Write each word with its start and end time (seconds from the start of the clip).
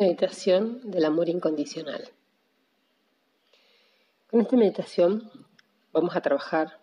Meditación 0.00 0.90
del 0.90 1.04
amor 1.04 1.28
incondicional. 1.28 2.08
Con 4.30 4.40
esta 4.40 4.56
meditación 4.56 5.30
vamos 5.92 6.16
a 6.16 6.22
trabajar 6.22 6.80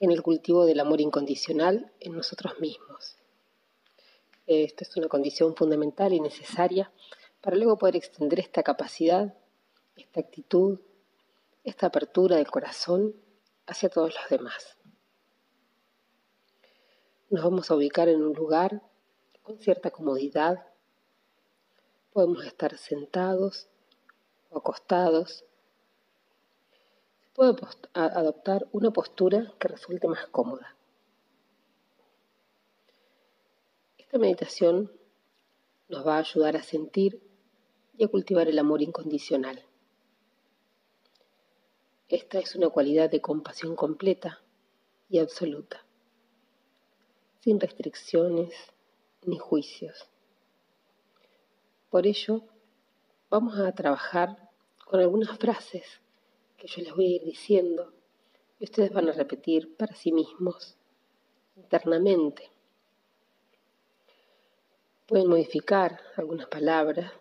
en 0.00 0.10
el 0.10 0.22
cultivo 0.22 0.64
del 0.64 0.80
amor 0.80 1.02
incondicional 1.02 1.92
en 2.00 2.14
nosotros 2.14 2.58
mismos. 2.58 3.18
Esto 4.46 4.84
es 4.84 4.96
una 4.96 5.08
condición 5.08 5.54
fundamental 5.54 6.14
y 6.14 6.20
necesaria 6.20 6.90
para 7.42 7.56
luego 7.56 7.76
poder 7.76 7.96
extender 7.96 8.40
esta 8.40 8.62
capacidad, 8.62 9.34
esta 9.94 10.20
actitud, 10.20 10.80
esta 11.62 11.88
apertura 11.88 12.36
del 12.36 12.50
corazón 12.50 13.16
hacia 13.66 13.90
todos 13.90 14.14
los 14.14 14.30
demás. 14.30 14.78
Nos 17.28 17.44
vamos 17.44 17.70
a 17.70 17.74
ubicar 17.74 18.08
en 18.08 18.22
un 18.22 18.32
lugar 18.32 18.80
con 19.42 19.58
cierta 19.58 19.90
comodidad 19.90 20.64
Podemos 22.16 22.46
estar 22.46 22.78
sentados 22.78 23.68
o 24.48 24.56
acostados. 24.56 25.44
Se 27.20 27.30
puede 27.34 27.54
adoptar 27.92 28.66
una 28.72 28.90
postura 28.90 29.52
que 29.58 29.68
resulte 29.68 30.08
más 30.08 30.26
cómoda. 30.28 30.74
Esta 33.98 34.16
meditación 34.16 34.90
nos 35.90 36.06
va 36.06 36.16
a 36.16 36.20
ayudar 36.20 36.56
a 36.56 36.62
sentir 36.62 37.20
y 37.98 38.04
a 38.04 38.08
cultivar 38.08 38.48
el 38.48 38.58
amor 38.58 38.80
incondicional. 38.80 39.62
Esta 42.08 42.38
es 42.38 42.56
una 42.56 42.70
cualidad 42.70 43.10
de 43.10 43.20
compasión 43.20 43.76
completa 43.76 44.40
y 45.10 45.18
absoluta, 45.18 45.84
sin 47.40 47.60
restricciones 47.60 48.54
ni 49.26 49.36
juicios. 49.36 50.15
Por 51.96 52.06
ello, 52.06 52.42
vamos 53.30 53.58
a 53.58 53.72
trabajar 53.72 54.50
con 54.84 55.00
algunas 55.00 55.38
frases 55.38 56.02
que 56.58 56.66
yo 56.66 56.82
les 56.82 56.94
voy 56.94 57.06
a 57.06 57.16
ir 57.16 57.24
diciendo 57.24 57.90
y 58.60 58.64
ustedes 58.64 58.92
van 58.92 59.08
a 59.08 59.12
repetir 59.12 59.74
para 59.78 59.94
sí 59.94 60.12
mismos 60.12 60.76
internamente. 61.56 62.50
Pueden 65.06 65.26
modificar 65.26 65.98
algunas 66.18 66.48
palabras 66.48 67.12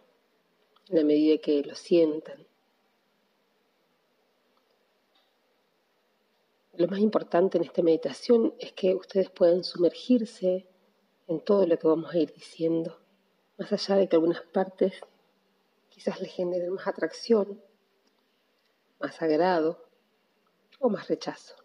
en 0.89 0.97
la 0.97 1.05
medida 1.05 1.37
que 1.37 1.63
lo 1.63 1.75
sientan. 1.75 2.45
Lo 6.73 6.89
más 6.89 6.99
importante 6.99 7.57
en 7.57 7.63
esta 7.63 7.81
meditación 7.81 8.53
es 8.59 8.73
que 8.73 8.93
ustedes 8.93 9.29
puedan 9.29 9.63
sumergirse 9.63 10.67
en 11.27 11.39
todo 11.39 11.65
lo 11.65 11.79
que 11.79 11.87
vamos 11.87 12.13
a 12.13 12.17
ir 12.17 12.33
diciendo 12.33 13.04
más 13.57 13.71
allá 13.71 13.95
de 13.95 14.09
que 14.09 14.15
algunas 14.15 14.41
partes 14.41 15.01
quizás 15.89 16.19
le 16.19 16.27
generen 16.27 16.73
más 16.73 16.87
atracción, 16.87 17.61
más 18.99 19.21
agrado 19.21 19.85
o 20.79 20.89
más 20.89 21.07
rechazo. 21.07 21.55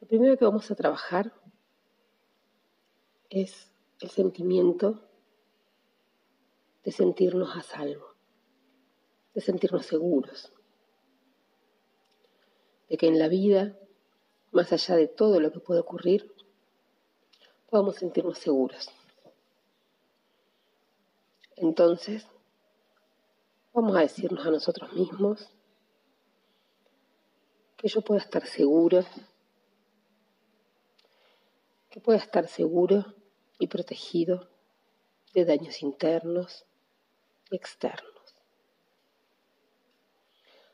Lo 0.00 0.06
primero 0.06 0.36
que 0.36 0.44
vamos 0.44 0.70
a 0.70 0.74
trabajar 0.74 1.32
es 3.28 3.70
el 4.00 4.10
sentimiento 4.10 5.06
de 6.84 6.92
sentirnos 6.92 7.56
a 7.56 7.62
salvo, 7.62 8.14
de 9.34 9.40
sentirnos 9.40 9.86
seguros, 9.86 10.52
de 12.88 12.96
que 12.96 13.06
en 13.06 13.18
la 13.18 13.28
vida, 13.28 13.78
más 14.52 14.72
allá 14.72 14.96
de 14.96 15.06
todo 15.06 15.38
lo 15.40 15.52
que 15.52 15.60
puede 15.60 15.80
ocurrir, 15.80 16.32
podamos 17.70 17.96
sentirnos 17.96 18.38
seguros. 18.38 18.90
Entonces, 21.56 22.26
vamos 23.72 23.96
a 23.96 24.00
decirnos 24.00 24.44
a 24.44 24.50
nosotros 24.50 24.92
mismos 24.92 25.48
que 27.76 27.88
yo 27.88 28.02
pueda 28.02 28.20
estar 28.20 28.44
seguro, 28.46 29.04
que 31.88 32.00
pueda 32.00 32.18
estar 32.18 32.48
seguro 32.48 33.14
y 33.58 33.68
protegido 33.68 34.48
de 35.32 35.44
daños 35.44 35.82
internos 35.82 36.66
y 37.50 37.56
externos. 37.56 38.34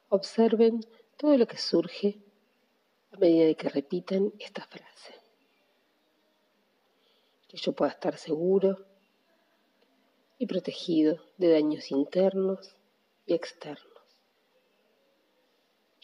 Observen 0.09 0.81
todo 1.17 1.37
lo 1.37 1.47
que 1.47 1.59
surge 1.59 2.23
a 3.13 3.19
medida 3.19 3.45
de 3.45 3.57
que 3.57 3.69
repiten 3.69 4.33
esta 4.39 4.65
frase 4.67 5.16
que 7.49 7.57
yo 7.57 7.73
pueda 7.73 7.93
estar 7.93 8.17
seguro 8.19 8.85
y 10.39 10.47
protegido 10.47 11.23
de 11.39 11.53
daños 11.53 11.91
internos 11.91 12.77
y 13.25 13.35
externos. 13.35 13.93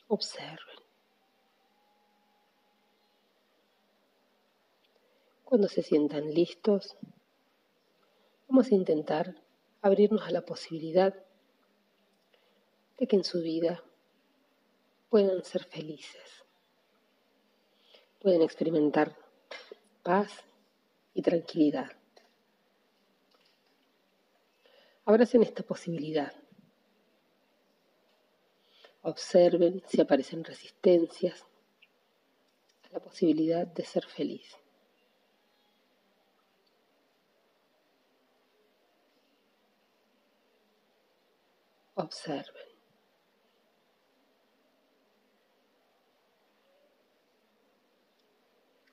Observen. 0.09 0.59
Cuando 5.45 5.69
se 5.69 5.83
sientan 5.83 6.33
listos, 6.33 6.97
vamos 8.49 8.71
a 8.71 8.75
intentar 8.75 9.37
abrirnos 9.83 10.27
a 10.27 10.31
la 10.31 10.43
posibilidad 10.43 11.15
de 12.99 13.07
que 13.07 13.17
en 13.17 13.25
su 13.25 13.43
vida 13.43 13.83
puedan 15.11 15.45
ser 15.45 15.65
felices, 15.65 16.45
pueden 18.21 18.41
experimentar 18.41 19.15
paz 20.03 20.45
y 21.15 21.23
tranquilidad. 21.23 21.93
Abracen 25.05 25.43
esta 25.43 25.63
posibilidad. 25.63 26.33
Observen 29.03 29.83
si 29.89 30.01
aparecen 30.01 30.45
resistencias 30.45 31.45
a 32.85 32.93
la 32.93 33.01
posibilidad 33.01 33.67
de 33.67 33.85
ser 33.85 34.07
feliz. 34.07 34.57
Observen. 41.95 42.73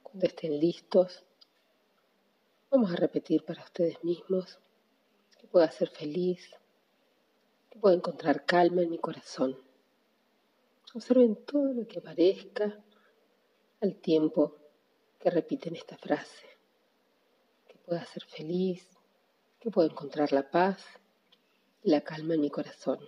Cuando 0.04 0.26
estén 0.26 0.60
listos, 0.60 1.24
Vamos 2.72 2.92
a 2.92 2.96
repetir 2.98 3.44
para 3.44 3.64
ustedes 3.64 4.04
mismos 4.04 4.60
que 5.40 5.48
pueda 5.48 5.72
ser 5.72 5.90
feliz, 5.90 6.52
que 7.72 7.80
pueda 7.80 7.96
encontrar 7.96 8.46
calma 8.46 8.84
en 8.84 8.92
mi 8.92 9.00
corazón. 9.00 9.58
Observen 10.94 11.36
todo 11.48 11.74
lo 11.74 11.88
que 11.88 11.98
aparezca 11.98 12.80
al 13.82 13.96
tiempo 13.96 14.56
que 15.18 15.32
repiten 15.32 15.76
esta 15.76 15.98
frase. 15.98 16.46
Que 17.68 17.76
pueda 17.80 18.06
ser 18.06 18.24
feliz, 18.26 18.88
que 19.60 19.72
pueda 19.72 19.90
encontrar 19.90 20.32
la 20.32 20.52
paz 20.52 20.86
y 21.82 21.90
la 21.90 22.02
calma 22.02 22.36
en 22.36 22.42
mi 22.42 22.52
corazón. 22.52 23.00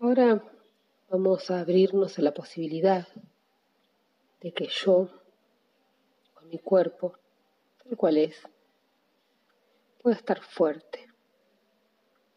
Ahora 0.00 0.44
vamos 1.08 1.50
a 1.50 1.60
abrirnos 1.60 2.18
a 2.18 2.22
la 2.22 2.34
posibilidad 2.34 3.08
de 4.42 4.52
que 4.52 4.66
yo 4.68 5.08
mi 6.46 6.58
cuerpo, 6.58 7.18
tal 7.82 7.96
cual 7.96 8.18
es, 8.18 8.40
pueda 10.02 10.16
estar 10.16 10.40
fuerte, 10.40 11.06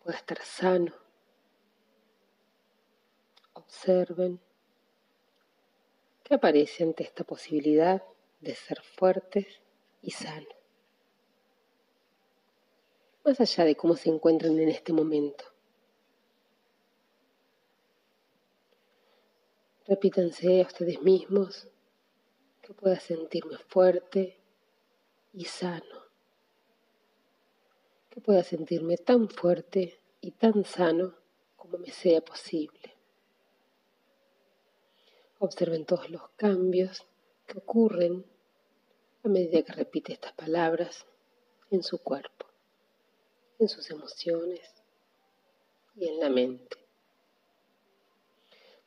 pueda 0.03 0.17
estar 0.17 0.39
sano. 0.41 0.93
Observen 3.53 4.39
qué 6.23 6.35
aparece 6.35 6.83
ante 6.83 7.03
esta 7.03 7.23
posibilidad 7.23 8.03
de 8.41 8.55
ser 8.55 8.81
fuertes 8.81 9.45
y 10.01 10.11
sanos. 10.11 10.47
Más 13.23 13.39
allá 13.39 13.65
de 13.65 13.75
cómo 13.75 13.95
se 13.95 14.09
encuentran 14.09 14.57
en 14.57 14.69
este 14.69 14.93
momento. 14.93 15.43
Repítanse 19.87 20.61
a 20.61 20.67
ustedes 20.67 21.01
mismos 21.01 21.67
que 22.69 22.75
pueda 22.75 22.99
sentirme 22.99 23.57
fuerte 23.57 24.37
y 25.33 25.45
sano, 25.45 26.03
que 28.11 28.21
pueda 28.21 28.43
sentirme 28.43 28.95
tan 28.95 29.27
fuerte 29.27 29.99
y 30.21 30.29
tan 30.29 30.63
sano 30.65 31.15
como 31.55 31.79
me 31.79 31.89
sea 31.89 32.21
posible. 32.21 32.95
Observen 35.39 35.87
todos 35.87 36.11
los 36.11 36.29
cambios 36.35 37.07
que 37.47 37.57
ocurren 37.57 38.23
a 39.23 39.29
medida 39.29 39.63
que 39.63 39.73
repite 39.73 40.13
estas 40.13 40.33
palabras 40.33 41.07
en 41.71 41.81
su 41.81 41.97
cuerpo, 41.97 42.45
en 43.57 43.67
sus 43.67 43.89
emociones 43.89 44.61
y 45.95 46.07
en 46.07 46.19
la 46.19 46.29
mente. 46.29 46.77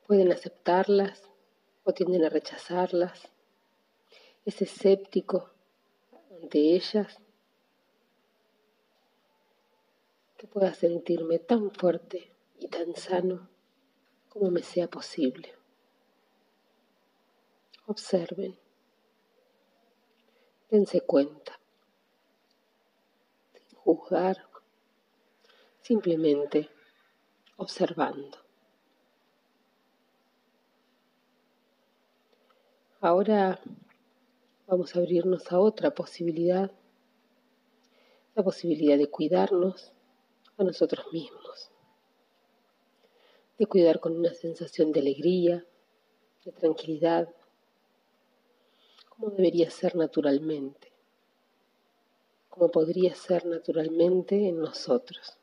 Pueden 0.07 0.31
aceptarlas 0.31 1.21
o 1.83 1.91
tienden 1.91 2.23
a 2.23 2.29
rechazarlas 2.29 3.32
es 4.45 4.61
escéptico 4.61 5.49
ante 6.41 6.75
ellas, 6.75 7.17
que 10.37 10.47
pueda 10.47 10.73
sentirme 10.73 11.39
tan 11.39 11.71
fuerte 11.71 12.33
y 12.59 12.67
tan 12.67 12.95
sano 12.95 13.49
como 14.27 14.51
me 14.51 14.61
sea 14.61 14.89
posible. 14.89 15.53
Observen, 17.85 18.57
dense 20.69 21.01
cuenta, 21.01 21.59
sin 23.53 23.77
juzgar, 23.77 24.45
simplemente 25.81 26.69
observando. 27.57 28.37
Ahora 32.99 33.59
vamos 34.73 34.95
a 34.95 34.99
abrirnos 34.99 35.51
a 35.51 35.59
otra 35.59 35.93
posibilidad, 35.93 36.71
la 38.33 38.43
posibilidad 38.43 38.97
de 38.97 39.07
cuidarnos 39.07 39.93
a 40.57 40.63
nosotros 40.63 41.05
mismos, 41.13 41.69
de 43.59 43.67
cuidar 43.67 43.99
con 43.99 44.17
una 44.17 44.33
sensación 44.33 44.91
de 44.91 45.01
alegría, 45.01 45.63
de 46.43 46.51
tranquilidad, 46.53 47.29
como 49.09 49.29
debería 49.29 49.69
ser 49.69 49.95
naturalmente, 49.95 50.91
como 52.49 52.71
podría 52.71 53.13
ser 53.13 53.45
naturalmente 53.45 54.47
en 54.47 54.59
nosotros. 54.59 55.37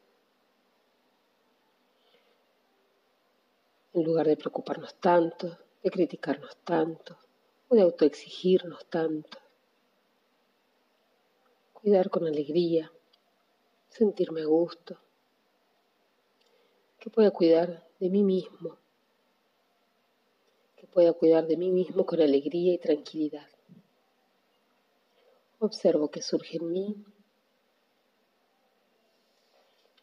En 3.92 4.02
lugar 4.02 4.26
de 4.26 4.36
preocuparnos 4.36 4.96
tanto, 4.96 5.56
de 5.84 5.90
criticarnos 5.90 6.56
tanto, 6.64 7.16
o 7.70 7.76
de 7.76 7.82
autoexigirnos 7.82 8.84
tanto. 8.86 9.38
Cuidar 11.72 12.10
con 12.10 12.26
alegría, 12.26 12.92
sentirme 13.88 14.42
a 14.42 14.46
gusto, 14.46 14.98
que 16.98 17.08
pueda 17.10 17.30
cuidar 17.30 17.86
de 18.00 18.10
mí 18.10 18.22
mismo, 18.24 18.76
que 20.76 20.86
pueda 20.88 21.12
cuidar 21.12 21.46
de 21.46 21.56
mí 21.56 21.70
mismo 21.70 22.04
con 22.04 22.20
alegría 22.20 22.74
y 22.74 22.78
tranquilidad. 22.78 23.48
Observo 25.60 26.10
que 26.10 26.22
surge 26.22 26.56
en 26.56 26.72
mí 26.72 27.04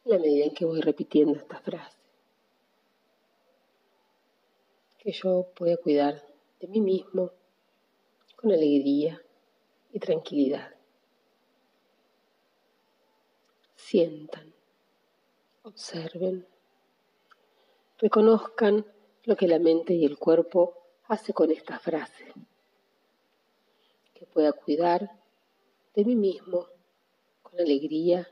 la 0.05 0.17
medida 0.19 0.45
en 0.45 0.53
que 0.53 0.63
voy 0.63 0.79
repitiendo 0.79 1.37
esta 1.37 1.59
frase. 1.59 1.97
Que 4.99 5.11
yo 5.11 5.51
pueda 5.53 5.75
cuidar 5.75 6.23
de 6.61 6.67
mí 6.67 6.79
mismo 6.79 7.31
con 8.37 8.51
alegría 8.51 9.19
y 9.91 9.99
tranquilidad. 9.99 10.73
Sientan, 13.75 14.53
observen, 15.63 16.47
reconozcan 17.97 18.85
lo 19.23 19.35
que 19.35 19.47
la 19.47 19.59
mente 19.59 19.93
y 19.93 20.05
el 20.05 20.19
cuerpo 20.19 20.77
hace 21.07 21.33
con 21.33 21.49
esta 21.51 21.79
frase, 21.79 22.31
que 24.13 24.25
pueda 24.27 24.53
cuidar 24.53 25.09
de 25.95 26.05
mí 26.05 26.15
mismo 26.15 26.67
con 27.41 27.59
alegría 27.59 28.27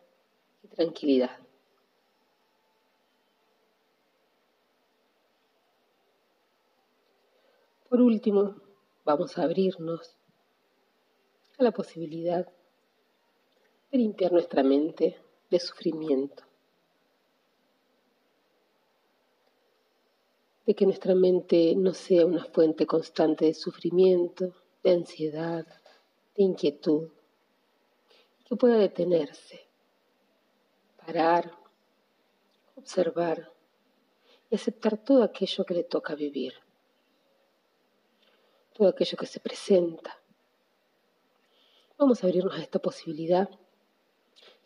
y 0.61 0.67
tranquilidad. 0.67 1.39
Por 7.89 8.01
último, 8.01 8.64
vamos 9.05 9.37
a 9.37 9.43
abrirnos 9.43 10.17
a 11.59 11.63
la 11.63 11.71
posibilidad 11.71 12.51
de 13.91 13.97
limpiar 13.99 14.31
nuestra 14.31 14.63
mente 14.63 15.15
de 15.51 15.59
sufrimiento, 15.59 16.43
de 20.65 20.73
que 20.73 20.85
nuestra 20.85 21.13
mente 21.13 21.75
no 21.75 21.93
sea 21.93 22.25
una 22.25 22.43
fuente 22.45 22.87
constante 22.87 23.45
de 23.45 23.53
sufrimiento, 23.53 24.53
de 24.83 24.91
ansiedad, 24.91 25.67
de 26.35 26.43
inquietud, 26.43 27.09
que 28.43 28.55
pueda 28.55 28.77
detenerse, 28.77 29.67
parar, 30.97 31.51
observar 32.75 33.51
y 34.49 34.55
aceptar 34.55 34.97
todo 34.97 35.21
aquello 35.23 35.63
que 35.63 35.75
le 35.75 35.83
toca 35.83 36.15
vivir 36.15 36.64
todo 38.75 38.89
aquello 38.89 39.17
que 39.17 39.25
se 39.25 39.39
presenta. 39.39 40.19
Vamos 41.97 42.21
a 42.21 42.27
abrirnos 42.27 42.53
a 42.53 42.61
esta 42.61 42.79
posibilidad 42.79 43.49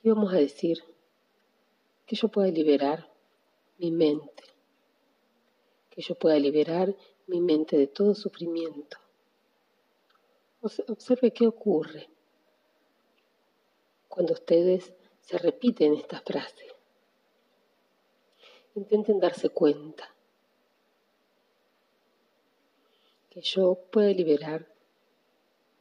y 0.02 0.10
vamos 0.10 0.34
a 0.34 0.38
decir 0.38 0.84
que 2.08 2.16
yo 2.16 2.28
pueda 2.28 2.50
liberar 2.50 3.08
mi 3.78 3.92
mente, 3.92 4.44
que 5.92 6.02
yo 6.02 6.16
pueda 6.16 6.40
liberar 6.40 6.96
mi 7.28 7.40
mente 7.40 7.78
de 7.78 7.86
todo 7.86 8.16
sufrimiento. 8.16 8.98
Observe 10.62 11.32
qué 11.32 11.46
ocurre 11.46 12.10
cuando 14.08 14.34
ustedes 14.34 14.92
se 15.22 15.38
repiten 15.38 15.94
esta 15.94 16.20
frase. 16.22 16.66
Intenten 18.74 19.20
darse 19.20 19.50
cuenta 19.50 20.16
que 23.39 23.45
yo 23.45 23.75
pueda 23.89 24.09
liberar 24.09 24.68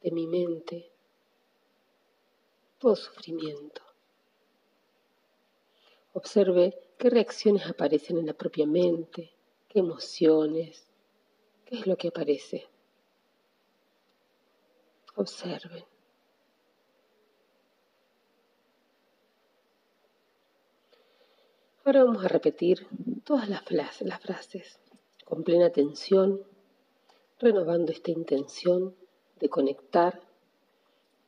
de 0.01 0.11
mi 0.11 0.27
mente 0.27 0.89
todo 2.77 2.95
sufrimiento. 2.95 3.81
Observe 6.13 6.79
qué 6.97 7.09
reacciones 7.09 7.67
aparecen 7.67 8.17
en 8.17 8.27
la 8.27 8.33
propia 8.33 8.65
mente, 8.65 9.33
qué 9.67 9.79
emociones, 9.79 10.87
qué 11.65 11.79
es 11.79 11.87
lo 11.87 11.97
que 11.97 12.07
aparece. 12.07 12.69
Observen. 15.15 15.83
Ahora 21.83 22.05
vamos 22.05 22.23
a 22.23 22.29
repetir 22.29 22.87
todas 23.25 23.49
las, 23.49 23.69
las 24.01 24.21
frases 24.21 24.79
con 25.25 25.43
plena 25.43 25.65
atención 25.65 26.48
renovando 27.39 27.91
esta 27.91 28.11
intención 28.11 28.95
de 29.39 29.49
conectar, 29.49 30.21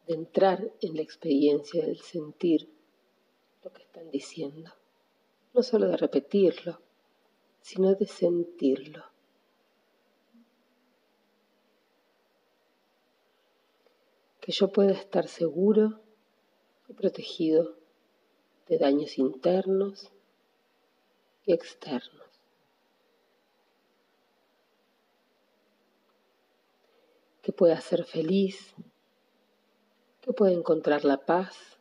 de 0.08 0.14
entrar 0.14 0.72
en 0.82 0.96
la 0.96 1.02
experiencia 1.02 1.86
del 1.86 2.02
sentir 2.02 2.70
lo 3.64 3.72
que 3.72 3.84
están 3.84 4.12
diciendo, 4.12 4.72
no 5.54 5.64
solo 5.64 5.88
de 5.88 5.98
repetirlo, 5.98 6.80
sino 7.62 7.96
de 7.96 8.06
sentirlo. 8.06 9.06
Que 14.42 14.52
yo 14.52 14.72
pueda 14.72 14.92
estar 14.92 15.28
seguro 15.28 16.02
y 16.90 16.94
protegido 16.94 17.78
de 18.68 18.78
daños 18.78 19.18
internos 19.18 20.12
y 21.46 21.54
externos. 21.54 22.31
Que 27.42 27.52
pueda 27.52 27.80
ser 27.82 28.06
feliz, 28.06 28.76
que 30.22 30.34
pueda 30.34 30.52
encontrar 30.52 31.06
la 31.06 31.26
paz 31.26 31.80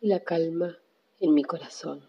y 0.00 0.08
la 0.08 0.20
calma 0.20 0.78
en 1.20 1.34
mi 1.34 1.44
corazón, 1.44 2.08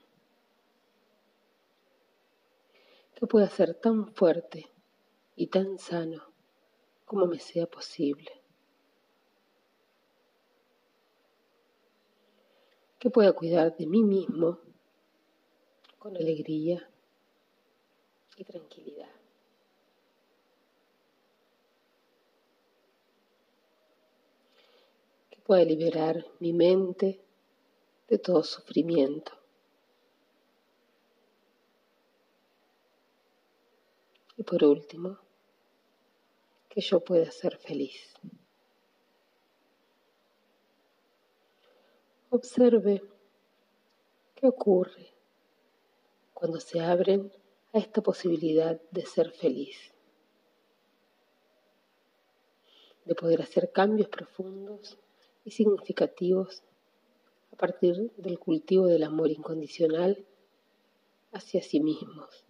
que 3.15 3.27
pueda 3.27 3.47
ser 3.49 3.75
tan 3.75 4.13
fuerte 4.13 4.71
y 5.35 5.47
tan 5.47 5.77
sano 5.77 6.23
como 7.05 7.27
me 7.27 7.39
sea 7.39 7.67
posible. 7.67 8.45
que 13.05 13.11
pueda 13.11 13.33
cuidar 13.33 13.77
de 13.77 13.85
mí 13.85 14.01
mismo 14.01 14.57
con 15.99 16.17
alegría 16.17 16.89
y 18.35 18.43
tranquilidad. 18.43 19.24
Pueda 25.45 25.63
liberar 25.63 26.25
mi 26.39 26.53
mente 26.53 27.21
de 28.07 28.17
todo 28.17 28.43
sufrimiento. 28.43 29.31
Y 34.37 34.43
por 34.43 34.63
último, 34.63 35.19
que 36.67 36.81
yo 36.81 36.99
pueda 36.99 37.29
ser 37.29 37.57
feliz. 37.57 38.13
Observe 42.31 43.03
qué 44.33 44.47
ocurre 44.47 45.13
cuando 46.33 46.59
se 46.59 46.81
abren 46.81 47.31
a 47.71 47.77
esta 47.77 48.01
posibilidad 48.01 48.81
de 48.89 49.05
ser 49.05 49.31
feliz. 49.31 49.95
de 53.05 53.13
poder 53.13 53.41
hacer 53.41 53.71
cambios 53.71 54.09
profundos 54.09 54.97
y 55.45 55.51
significativos 55.51 56.63
a 57.53 57.55
partir 57.55 58.11
del 58.17 58.39
cultivo 58.39 58.87
del 58.87 59.03
amor 59.03 59.29
incondicional 59.29 60.25
hacia 61.31 61.61
sí 61.61 61.79
mismos, 61.79 62.43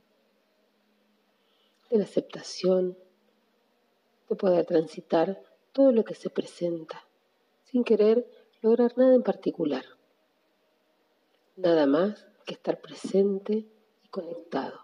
de 1.92 1.98
la 1.98 2.06
aceptación, 2.06 2.98
de 4.30 4.36
poder 4.36 4.66
transitar 4.66 5.44
todo 5.74 5.92
lo 5.92 6.04
que 6.04 6.16
se 6.16 6.30
presenta 6.30 7.06
sin 7.66 7.84
querer 7.84 8.28
lograr 8.62 8.98
nada 8.98 9.14
en 9.14 9.24
particular, 9.24 9.86
nada 11.58 11.86
más 11.86 12.26
que 12.46 12.54
estar 12.54 12.80
presente 12.80 13.68
y 14.04 14.08
conectado. 14.10 14.80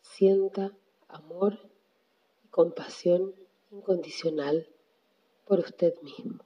Sienta 0.00 0.72
amor 1.08 1.58
y 2.44 2.48
compasión 2.48 3.34
incondicional 3.70 4.68
por 5.44 5.60
usted 5.60 5.94
mismo. 6.02 6.40